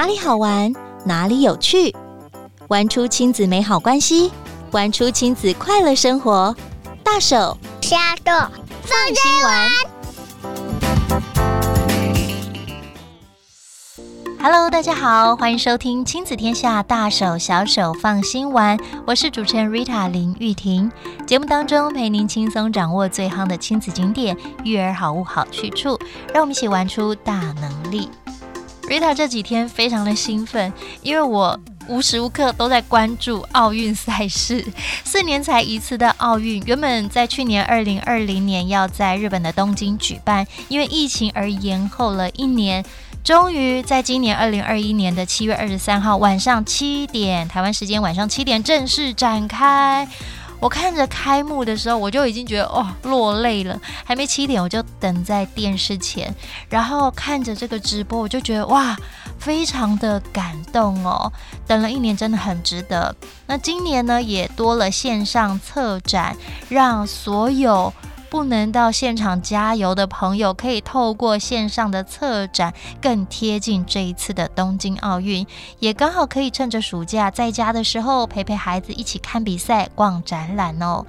[0.00, 0.72] 哪里好玩，
[1.04, 1.94] 哪里有趣，
[2.68, 4.32] 玩出亲子美好关系，
[4.70, 6.56] 玩出亲子快乐生活。
[7.04, 8.32] 大手小手
[8.80, 9.68] 放心玩。
[14.40, 18.78] Hello，大家好，欢迎收听亲子天下大手小手放心玩。
[19.06, 20.90] 我是主持人 Rita 林玉婷。
[21.26, 25.98] 节目当中陪您轻松掌握最夯的亲子景点、育儿好物好去处，
[26.32, 28.08] 让我们一起玩出大能力。
[28.90, 30.72] Rita 这几天非常的兴奋，
[31.02, 34.66] 因为我无时无刻都在关注奥运赛事。
[35.06, 42.84] 四年才一次的奥运，原本在去年二零二零年要在日本的东京举办，因为疫情而延后了一年，
[43.22, 50.08] 终于在今年二零二一年的七月二十三号晚上七点，台湾时间晚上七点正式展开。
[50.60, 53.80] 我看着开幕的时候，我就已经觉得哦落泪了。
[54.04, 56.32] 还没七点，我就等在电视前，
[56.68, 58.96] 然后看着这个直播，我就觉得哇，
[59.38, 61.32] 非常的感动哦。
[61.66, 63.14] 等了一年，真的很值得。
[63.46, 66.36] 那今年呢，也多了线上策展，
[66.68, 67.92] 让所有。
[68.30, 72.72] 不能到现场加油的朋友，可以透过线上的策展，
[73.02, 75.44] 更贴近这一次的东京奥运，
[75.80, 81.04] 也刚好可以趁着暑假在家的时候，陪陪孩子一起看比赛、逛展览哦。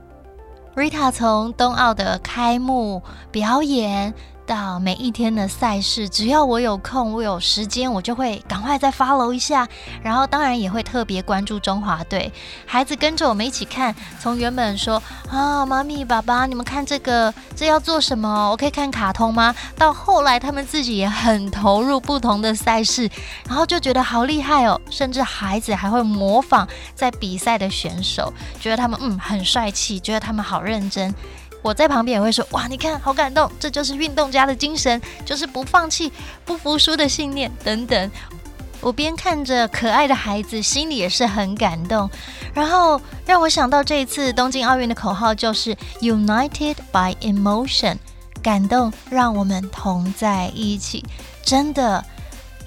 [0.75, 4.13] Rita 从冬奥的开幕表演。
[4.51, 9.65] 到每一天的赛事，只要我有空，我有时间，我就会赶快再 follow 一下。
[10.03, 12.29] 然后当然也会特别关注中华队，
[12.65, 13.95] 孩子跟着我们一起看。
[14.19, 18.51] 从原本说啊，妈咪、爸爸，你们看这个，这要做什么？
[18.51, 19.55] 我可以看卡通吗？
[19.77, 23.09] 到后来他们自己也很投入不同的赛事，
[23.47, 24.77] 然后就觉得好厉害哦。
[24.89, 31.15] 甚至孩子还会模仿在比赛的选手，觉得他们嗯很 帅气，觉得他们好认真。
[31.61, 36.11] 我在旁边也会说：“哇，你看，好感动，这就是运动家的精神，就是不放弃、
[36.43, 38.11] 不服输的信念等等。”
[38.81, 42.09] 我边看着可爱的孩子，心里也是很感动。
[42.51, 47.97] 然后让我想到这一次东京奥运的口号就是 “United by Emotion”，
[48.41, 51.05] 感动让我们同在一起。
[51.43, 52.03] 真的，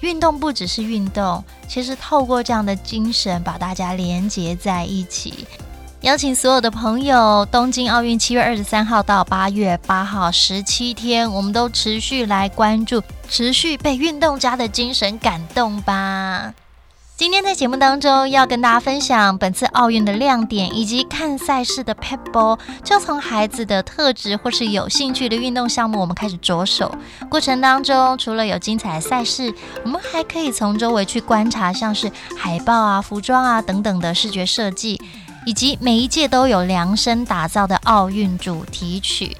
[0.02, 5.44] 运动不只是运动，其实透过这样的精神，把大家连结在一起。
[6.04, 16.52] 邀请所有的朋友，东京奥运七月二十三号到八月八号十七天，我们都持续来关注，持续被运动家的精神感动吧。
[17.16, 26.92] 今天在节目当中要跟大家分享本次奥运的亮点，以及看赛事的撇步，就从孩子的特质或是有兴趣的运动项目，我们开始着手。
[27.30, 29.54] 过程当中，除了有精彩的赛事，
[29.84, 35.00] 我们还可以从周围去观察，像是海报啊、服装啊等等的视觉设计。
[35.44, 39.36] 以及每一届都有量身打造的奥运主题曲。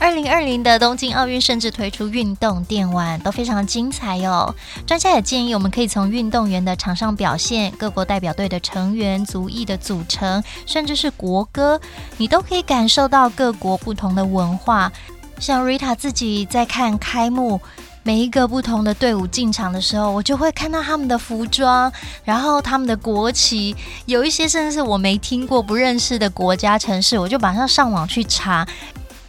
[0.00, 4.54] 二零二零的东京奥运甚至推出运动电玩，都非常精彩哟。
[4.86, 11.80] 专家也建议，我们可以从运动员的场上表现、各国代表队的成员、族裔的组成，甚至是国歌，
[12.16, 14.92] 你都可以感受到各国不同的文化。
[15.40, 17.60] 像 Rita 自己在看开幕。
[18.08, 21.92] 每一个不同的队伍进场的时候，我就会看到他们的服装，
[22.24, 23.76] 然后他们的国旗，
[24.06, 28.66] 有一些甚至是我没听过、不认识的国家、城市，我就马上上网去查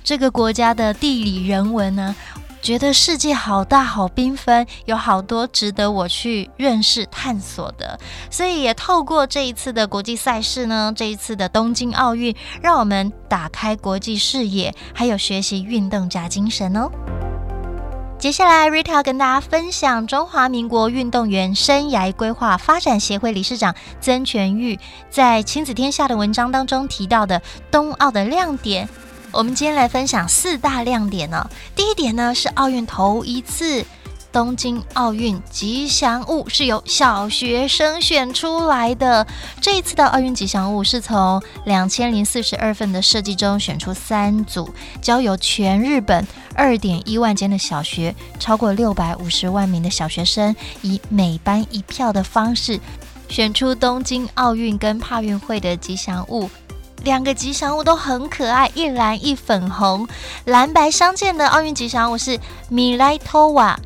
[0.01, 2.15] 这个国家的地理人文呢，
[2.61, 7.99] 觉得世界好大、好缤纷，有好多值得我去认识、探索的。
[8.31, 16.89] 所以也透过这一次的国际赛事呢，这一次的东京奥运，让我们打开国际视野，还有学习运动家精神哦。
[18.19, 24.77] 接下来，Rita 要跟大家分享中华民国运动员生涯规划发展协会理事长曾全玉
[25.09, 27.41] 在《亲子天下》的文章当中提到的
[27.71, 28.89] 冬奥的亮点。
[29.31, 31.49] 我们今天来分享四大亮点呢。
[31.73, 33.85] 第一点呢是奥运头一次。
[34.31, 39.25] 东京奥运吉祥物是由小学生选出来的。
[39.59, 44.69] 这一次的奥运吉祥物是从两千零四十二份的设计中选出三组，
[45.01, 52.79] 交由全日本二点一万间的小学，超过六百五十万名的小学生，以每班一票的方式
[53.27, 56.49] 选出东京奥运跟帕运会的吉祥物。
[57.05, 60.05] 两个吉祥物都很可爱，一蓝一粉红，
[60.43, 62.37] 蓝白相间的奥运吉祥物是
[62.67, 63.79] 米莱托瓦。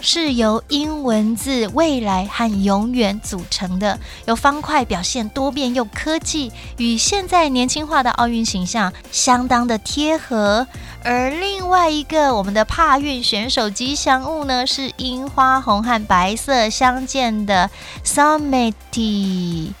[0.00, 10.66] 是由英文字“未来”和“永远”组成的，由方块表现多变又科技，与现在年轻化的奥运形象相当的贴合。
[11.02, 17.70] 而另外一个我们的帕运选手吉祥物呢，是樱花红和白色相间的
[18.04, 19.72] Sametti，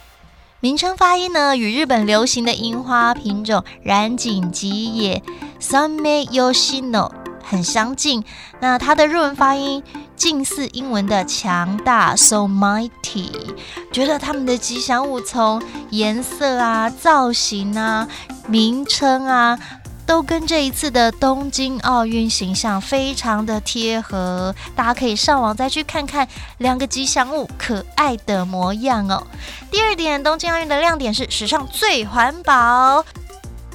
[0.60, 5.22] 名称发音呢与日本流行的樱花品种染井吉野
[5.60, 7.10] Same Yoshino
[7.42, 8.24] 很相近。
[8.60, 9.82] 那它的日文发音
[10.16, 13.54] 近似英文的强大，so mighty。
[13.92, 18.08] 觉得他们的吉祥物从颜色啊、造型啊、
[18.48, 19.58] 名称啊。
[20.06, 26.28] 都跟这一次的东京奥运形象非常的贴合，大家可以上网再去看看
[26.58, 29.26] 两个吉祥物可爱的模样哦。
[29.70, 33.02] 第二点，东京奥运的亮点是史上最环保。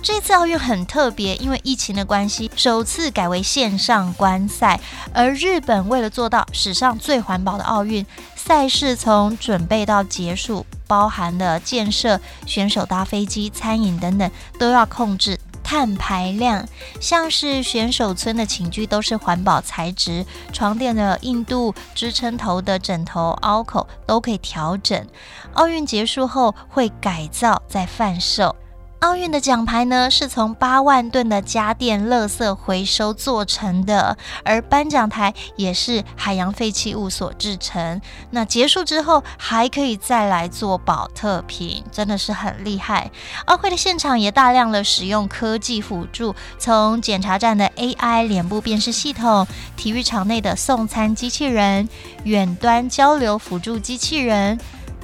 [0.02, 4.80] 这次奥运很特别，因为疫情的关系，首次改为线上观赛。
[5.14, 8.06] 而日本为了做到史上最环保的奥运，
[8.36, 15.40] 赛事从准备到结束，包含了建设、选手搭飞机、餐饮等等，都要控制。
[15.62, 16.68] 碳排量，
[17.00, 25.06] 像是选手村的寝具都是环保材质，床垫的硬度、支撑头的枕头凹口都可以调整。
[25.54, 28.56] 奥运结束后会改造再贩售。
[29.00, 38.02] 奥运的奖牌呢，是从八万吨的家电垃圾回收做成的，而颁奖台也是海洋废弃物所制成。
[38.32, 43.10] 那结束之后还可以再来做保特瓶，真的是很厉害。
[43.46, 49.48] 奥会的现场也大量的使用科技辅助，从检查站的 AI 脸部辨识系统、
[49.78, 51.88] 体育场内的送餐机器人、
[52.26, 54.60] 远端交流辅助机器人、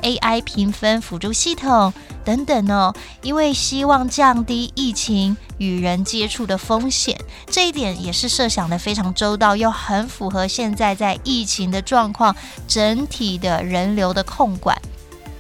[0.06, 1.92] AI 评分辅助系统。
[2.24, 2.92] 等等哦，
[3.22, 7.16] 因为希望降低疫情与人接触的风险，
[7.48, 12.36] 这一点也是设想的非常周到，又很符合现在在疫情的状况，
[12.68, 14.76] 整体的人流的控管。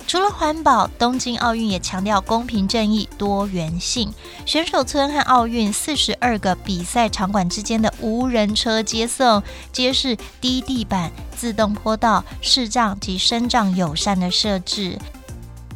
[0.07, 4.13] 除了环保，东京奥运也强调公平正义、多元性。
[4.45, 9.41] 选手村和奥运四十二个比赛场馆之间的无人车接送，
[9.71, 14.99] 皆是低地板、自动坡道、视障及身障友善的设置。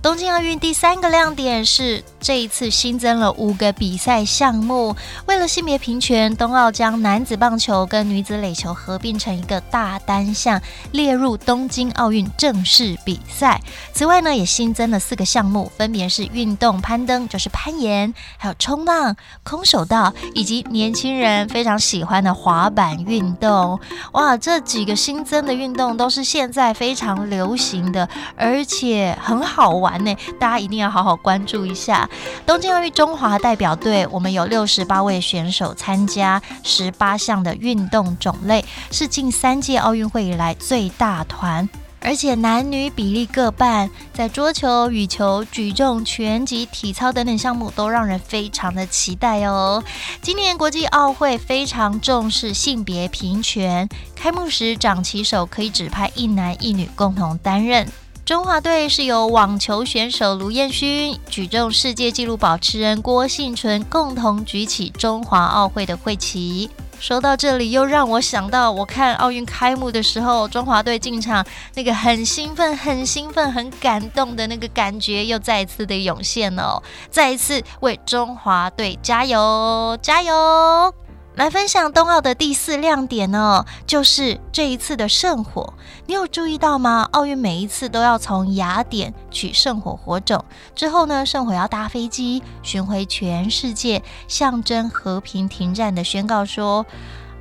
[0.02, 4.96] 东京奥运第三个亮点是，这一次新增了五个比赛项目。
[5.26, 10.62] 为了性别平权，冬奥将男子棒球跟女子垒球合并成一个大单项，
[10.94, 13.60] 列入东京奥运正式比赛。
[13.92, 23.78] 此外呢，也新增了四个项目，分别是运动攀登，就是攀岩，还有冲浪、空手道，以及年轻人非常喜欢的滑板运动。
[24.14, 28.08] 哇，这几个新增的运动都是现在非常流行的，
[28.38, 29.89] 而且很好玩。
[29.98, 32.10] 内大家一定要好好关注一下
[32.46, 34.08] 东京奥运中华代表队。
[34.12, 41.68] 我们有六十八位选手参加十八项的运动种类，是近三届奥运会以来最大团，
[42.02, 43.90] 而且男女比例各半。
[44.14, 49.82] 在桌球、羽球、举重、拳击、体操等等项目都让人非常的期待哦。
[50.22, 57.88] 今年国际奥会非常重视性别平权，开幕时掌旗手可以指派一男一女共同担任。
[58.30, 66.70] 中华队是由网球选手卢彦勋、举重世界纪录保持人郭婞淳共同举起中华奥会的会旗。
[67.00, 71.44] 说到这里，又让我想到我看奥运开幕的时候，中华队进场
[71.74, 76.84] 那个很兴奋、很兴奋、很感动的那个感觉，又再一次的涌现了！
[77.10, 80.94] 再一次为中华队加油，加油！
[81.40, 85.74] 来分享冬奥的第四亮点呢，就是这一次的圣火。
[86.06, 87.08] 你有注意到吗？
[87.14, 90.44] 奥运每一次都要从雅典取圣火火种，
[90.76, 96.86] 之后呢，圣火要搭飞机巡回全世界，象征和平停战的宣告说，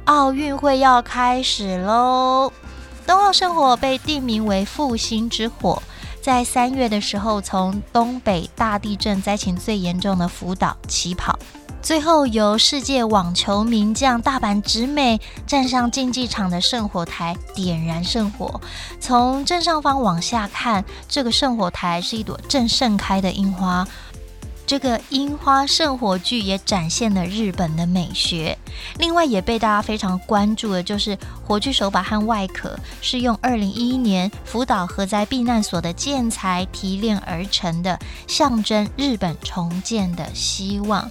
[0.05, 2.53] 奥运会要开始喽。
[3.05, 5.83] 冬奥圣火被定名为复兴之火，
[6.23, 11.37] 在三月的时候，从东北大地震灾情最严重的福岛起跑。
[11.81, 18.61] 最后由世界网球名将大阪直美站上竞技场的圣火台，点燃圣火。
[19.01, 23.87] 从正上方往下看，这个圣火台是一朵正盛开的樱花。
[24.67, 28.59] 这个樱花圣火炬也展现了日本的美学。
[28.99, 31.17] 另外，也被大家非常关注的就是
[31.47, 41.11] 火炬手把和外壳是用二零一一年福岛核灾避难所的建材提炼而成的，象征日本重建的希望。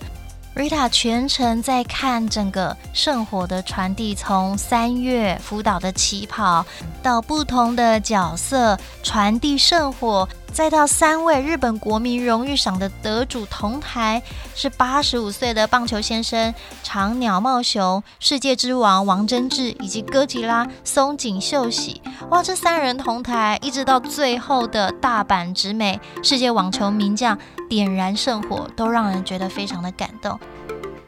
[0.58, 6.66] 瑞塔全程在看整个圣火的传递，从三月福岛的起跑
[7.04, 14.24] 到不同的角色传递圣火，再到三位日本国民荣誉赏的得主同台，
[14.56, 22.02] 是八十五岁的棒球先生长鸟茂雄、世界之王王贞治以及哥吉拉松井秀喜。
[22.32, 27.38] 哇，这三人同台，一直到最后的大阪直美世界网球名将
[27.70, 30.40] 点燃圣火，都让人觉得非常的感动。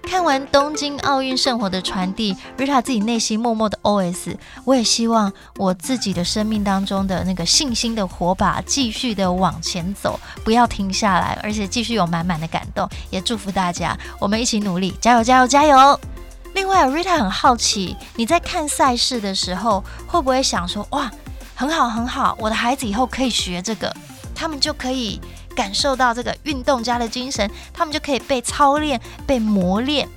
[0.10, 4.36] 看完东京奥运圣火的传递，Rita 自己内心默默的 OS：
[4.66, 12.89] 我也希望我自己的生命当中的那个信心的火把继续的往前走，不要停下来，而且继续有满满的感动。
[13.12, 16.00] 也祝福大家，我们一起努力，加油，加油，加油！
[16.56, 21.12] 另外，Rita 很好奇，你在看赛事的时候，会不会想说，哇，
[21.54, 23.96] 很好很好，我的孩子以后可以学这个，
[24.34, 25.22] 他们就可以
[25.60, 28.98] 感受到这个运动家的精神，他们就可以被操练、
[29.28, 30.08] 被磨练。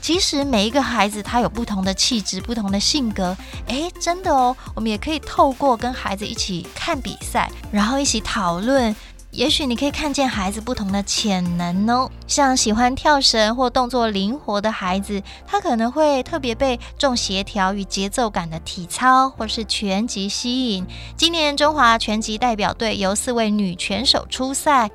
[0.00, 3.36] 其实每一个孩子他有不同的气质、不同的性格，
[3.68, 8.92] 诶，真的哦，我们也可以透过跟孩子一起看比赛，然后一起讨论。
[9.30, 20.86] 也许你可以看见孩子不同的潜能哦，像喜欢跳绳或动作灵活的孩子，他可能会特别被重协调与节奏感的体操或是拳击吸引。
[21.14, 24.90] 今年中华拳击代表队由四位女拳手出赛。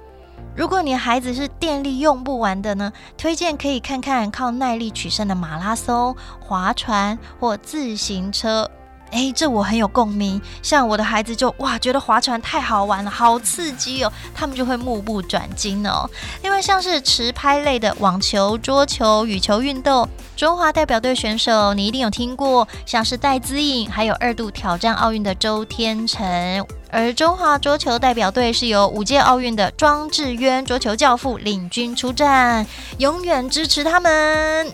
[0.55, 8.69] 如果你孩子是电力用不完的呢，推荐可以看看靠耐力取胜的马拉松、划船或自行车。
[9.13, 10.41] 哎，这我很有共鸣。
[10.63, 16.09] 像我的孩子就哇，觉得划船太好玩了，好刺激哦，他们就会目不转睛哦。
[16.41, 26.65] 另外，像是持拍类的网球、桌球、羽球运动，中华代表队选手你一定有听过，像是戴资颖，还有二度挑战奥运的周天成。
[26.89, 32.65] 而中华桌球代表队是由五届奥运的庄智渊桌球教父领军出战，
[32.97, 34.71] 永远支持他们。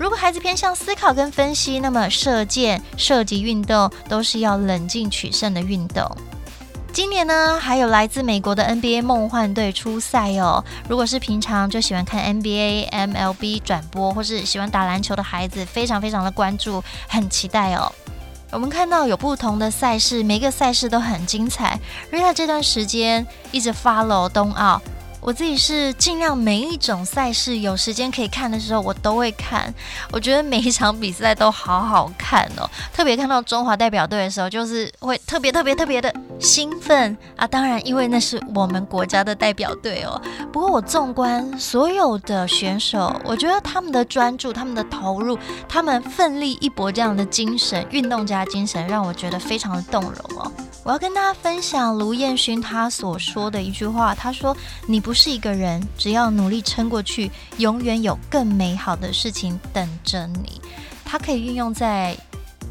[0.00, 6.10] 如果孩子偏向思考跟分析，那么射箭、射击运动都是要冷静取胜的运动。
[6.90, 10.64] 今年呢，还有来自美国的 NBA 梦幻队出赛哦。
[10.88, 17.92] 如果是平常就喜欢看 NBA、MLB 转播，或是喜欢打篮球的孩子，非常非常的关注，很期待哦。
[18.52, 21.78] 我们看到有不同的赛事，每个赛事都很精彩。
[22.10, 24.80] Rita 这段时间一直 follow 冬奥。
[25.20, 29.72] 我自己是尽量每一种赛事有时间可以看的时候，我都会看。
[30.10, 37.46] 我觉得每一场比赛都好好看哦， 特别看到中华代表队的时候，就是会特别特别特别的兴奋啊！
[37.46, 40.20] 当然，因为那是我们国家的代表队哦。
[40.50, 50.50] 不过我纵观所有的选手，我觉得他们的专注、他们的投入、他们奋力一搏这样的精神，运动家精神，让我觉得非常的动容哦。
[50.82, 54.56] 我要跟大家分享卢彦勋他所说的一句话，他说
[54.88, 60.60] ：“你不是一个人，只要努力撑过去，永远有更美好的事情等着你。”
[61.04, 62.16] 他可以运用在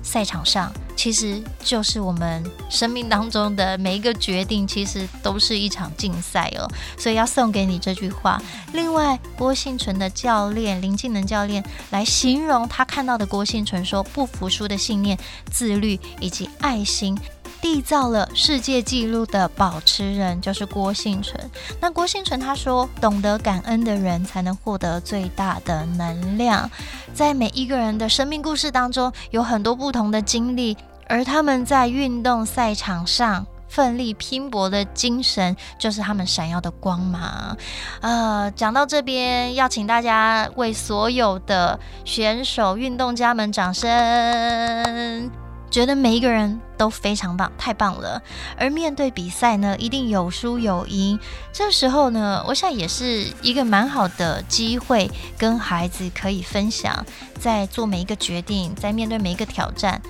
[0.02, 6.68] 赛场上，其实就是我们生命当中的每一个决定，其实都是一场竞赛哦。
[6.98, 8.42] 所以要送给你这句话。
[8.74, 15.16] 另外，郭婞淳的教练林静能教练来形容他看到的郭婞淳说：“不服输的信念、
[15.52, 17.16] 自律以及爱心。”
[17.62, 21.50] 缔造了世界纪录的保持人就是郭婞淳。
[21.82, 26.70] 那郭婞淳他说：“懂得感恩的人才能获得最大的能量。”
[27.14, 37.58] 在每一个人的生命故事当中，有很多不同的经历，而他们在运动赛场上奋力拼搏的精神，就是他们闪耀的光芒。
[38.02, 45.30] 呃，讲到这边，要请大家为所有的选手、运动家们掌声。
[45.70, 48.22] 觉得每一个人都非常棒，太棒了。
[48.58, 51.20] 而面对比赛呢，一定有输有赢。
[51.54, 57.06] 这时候呢，我想也是一个蛮好的机会，跟孩子可以分享，
[57.40, 60.02] 在做每一个决定，在面对每一个挑战，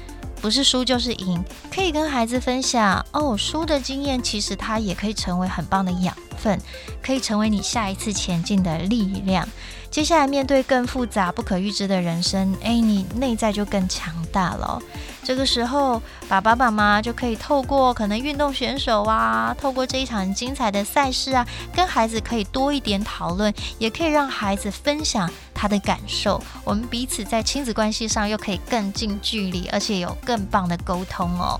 [0.42, 1.44] 不是输就是赢。
[1.74, 6.60] 可以跟孩子分享哦，输的经验其实它也可以成为很棒的养分，
[7.03, 9.48] 可以成为你下一次前进的力量。
[9.91, 14.79] 接下来面对更复杂、不可预知的人生，哎，你内在就更强大了。
[15.24, 26.39] 这个时候，爸爸妈妈就可以透过可能运动选手啊，透过这一场精彩的赛事啊，跟孩子可以多一点讨论，也可以让孩子分享他的感受。
[26.63, 31.60] 我们彼此在亲子关系上又可以更近距离，而且有更棒的沟通哦。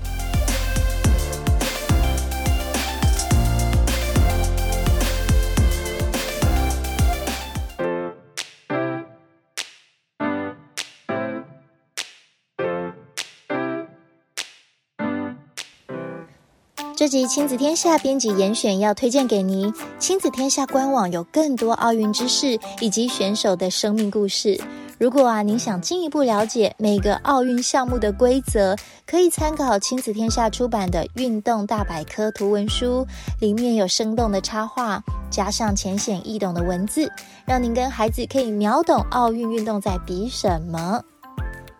[17.00, 24.60] 这集亲子天下编辑严选要推荐给您，亲子天下官网有更多奥运知识以及选手的生命故事。
[24.98, 28.76] 如果啊您想进一步了解每个奥运项目的规则，
[29.06, 33.06] 可以参考亲子天下出版的《运动大百科》图文书，
[33.38, 37.10] 里面有生动的插画，加上浅显易懂的文字，
[37.46, 41.02] 让您跟孩子可以秒懂奥运运动在比什么。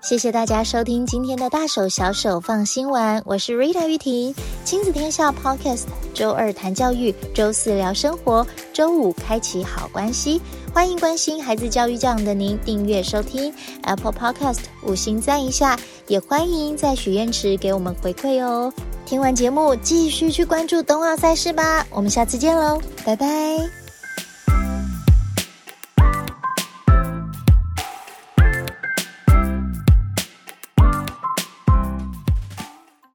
[0.02, 10.40] 谢谢大家收听今天的大手小手放心玩，我是 Rita 玉婷，亲子天下 Podcast，周二谈教育，周四聊生活，周五开启好关系。
[10.72, 13.52] 欢迎关心孩子教育这样的您订阅收听
[13.82, 18.72] Apple Podcast，五星赞一下，也欢迎在许愿池给我们回馈哦。
[19.04, 21.86] 听完节目，继续去关注冬奥赛事吧。
[21.90, 23.79] 我们下次见喽，拜拜。